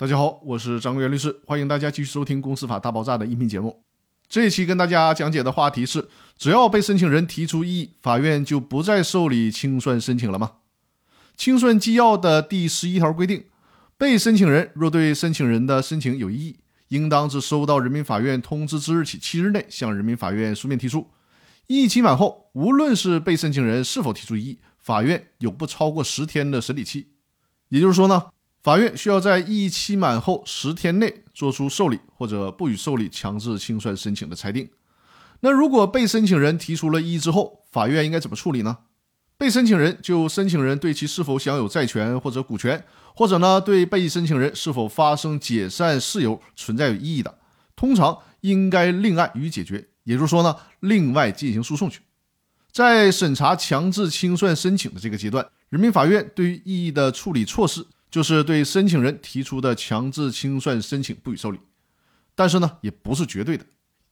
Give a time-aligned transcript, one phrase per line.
[0.00, 3.82] 大家好，我是张国元律师，欢迎大家继续收听《公司法大爆炸》的音频节目。
[4.28, 10.52] 这一期跟大家讲解的话题是：只要被申请人提出异议，法院就不再受理清算申请了吗？
[11.36, 13.46] 清算纪要的第十一条规定，
[13.96, 16.56] 被申请人若对申请人的申请有异议，
[16.90, 21.08] 应当自收到人民法院通知之日起七日内向人民法院书面提出。
[21.66, 27.08] 异议期满后，无论是被申请人是否提出异议，法院有不超过十天的审理期。
[27.70, 28.26] 也就是说呢？
[28.62, 34.68] 法院需要在异议期满后十天内作出受理或者不予受理强制清算申请的裁定。
[35.40, 38.78] 那如果被申请人提出了异议之后，法院应该怎么处理呢？
[39.38, 42.84] 被申请人就申请人对其是否享有债权或者股权，
[43.14, 47.38] 或者呢对被申请人是否发生解散事由存在有异议的，
[47.76, 49.86] 通常应该另案予以解决。
[50.02, 52.00] 也就是说呢，另外进行诉讼去。
[52.72, 57.86] 在审查强制清算申请的这个阶段，人民法院对于异议的处理措施。
[58.10, 61.58] 就是对申请人提出的强制清算申请不予受理，
[62.34, 63.64] 但是呢，也不是绝对的，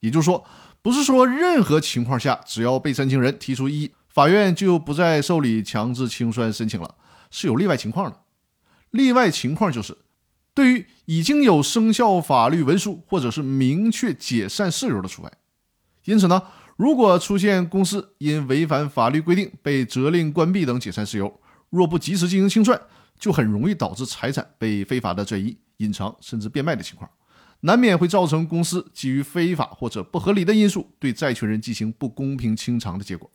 [0.00, 0.44] 也就是说，
[0.80, 6.94] 不是说任何情况下只要被申请人提出异议，法院就不再受理强制清算申请了，
[7.30, 8.18] 是有例外情况的。
[8.90, 9.96] 例外情况就是，
[10.54, 15.32] 对于已经有生效法律文书或者是明确解散事由的除外。
[16.04, 16.42] 因此呢，
[16.76, 21.40] 如果出现公司因违反法律规定被责令关闭等解散事由，
[21.70, 22.78] 若不及时进行清算，
[23.22, 27.08] 就很容易导致财产被非法的转移、隐藏甚至变卖的情况，
[27.60, 33.30] 难免会造成公司基于非法或者不合理的因素对债权人进行不公平清偿的结果。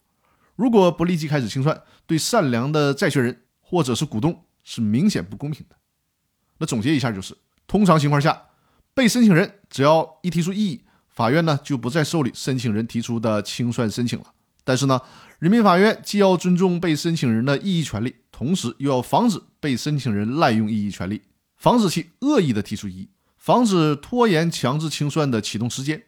[0.57, 5.77] 如果不立即开始清算，对善良的债权人或者是股东是明显不公平的。
[6.57, 8.47] 那总结一下就是，通常情况下，
[8.93, 14.33] 被申请人只要一提出异议，法院呢就不再受理申请人提出的清算申请了。
[14.65, 14.99] 但是呢，
[15.39, 21.23] 人民法院既要尊重被申请人的异议权利，同时又要防止被申请人滥用异议权利，
[21.55, 26.03] 防止其恶意的提出异议，防止拖延强制清算的启动时间。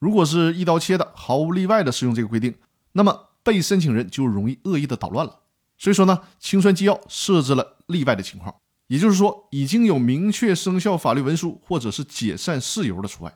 [0.00, 2.56] 如果是一刀切的，毫无例外的适用这个规定，
[2.90, 5.42] 那么被申请人就容易恶意的捣乱了。
[5.78, 8.52] 所以说呢，清算纪要设置了例外的情况，
[8.88, 13.32] 也就是说已经有明确生效法律文书或者是解散事由的除外。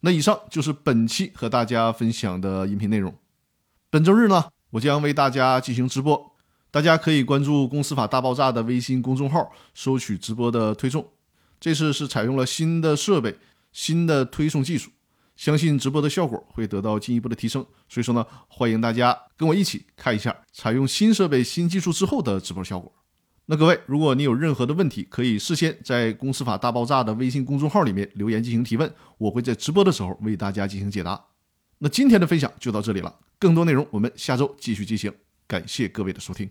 [0.00, 3.14] 那以上就是本期和大家分享的音频内容。
[3.88, 6.36] 本周日呢，我将为大家进行直播，
[6.70, 11.06] 大家可以关注“公司法大爆炸”的微信公众号，收取直播的推送。
[11.58, 13.36] 这次是采用了新的设备、
[13.72, 14.90] 新的推送技术，
[15.34, 17.64] 相信直播的效果会得到进一步的提升。
[17.88, 22.92] 所以说呢，欢迎大家跟我一起看一下采用新设备、新技术之后的直播效果。
[23.46, 31.24] 那各位，如果你有任何的问题，可以事先在“公司法大爆炸”的微信公众号里面留言进行提问，我会在直播的时候为大家进行解答。
[31.78, 33.16] 那今天的分享就到这里了。
[33.38, 35.10] 更多内容，我们下周继续进行。
[35.48, 36.48] 感谢各位的收听。